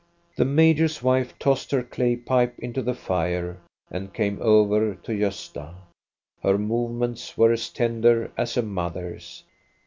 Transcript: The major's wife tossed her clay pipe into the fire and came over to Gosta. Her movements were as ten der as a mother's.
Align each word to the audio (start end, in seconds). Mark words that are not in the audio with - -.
The 0.35 0.45
major's 0.45 1.03
wife 1.03 1.37
tossed 1.37 1.69
her 1.69 1.83
clay 1.83 2.15
pipe 2.15 2.57
into 2.57 2.81
the 2.81 2.95
fire 2.95 3.59
and 3.91 4.11
came 4.11 4.39
over 4.41 4.95
to 4.95 5.13
Gosta. 5.13 5.75
Her 6.41 6.57
movements 6.57 7.37
were 7.37 7.51
as 7.51 7.69
ten 7.69 8.01
der 8.01 8.31
as 8.35 8.57
a 8.57 8.63
mother's. 8.63 9.43